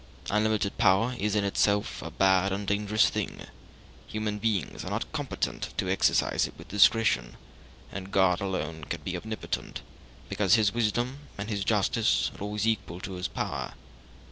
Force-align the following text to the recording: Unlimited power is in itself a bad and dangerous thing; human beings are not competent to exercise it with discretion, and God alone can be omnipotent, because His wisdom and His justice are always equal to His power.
Unlimited 0.31 0.79
power 0.79 1.15
is 1.19 1.35
in 1.35 1.43
itself 1.43 2.01
a 2.01 2.09
bad 2.09 2.51
and 2.51 2.65
dangerous 2.65 3.07
thing; 3.07 3.45
human 4.07 4.39
beings 4.39 4.83
are 4.83 4.89
not 4.89 5.11
competent 5.13 5.69
to 5.77 5.87
exercise 5.91 6.47
it 6.47 6.55
with 6.57 6.67
discretion, 6.69 7.37
and 7.91 8.11
God 8.11 8.41
alone 8.41 8.85
can 8.85 9.01
be 9.03 9.15
omnipotent, 9.15 9.81
because 10.27 10.55
His 10.55 10.73
wisdom 10.73 11.19
and 11.37 11.51
His 11.51 11.63
justice 11.63 12.31
are 12.33 12.41
always 12.41 12.65
equal 12.65 12.99
to 13.01 13.11
His 13.13 13.27
power. 13.27 13.75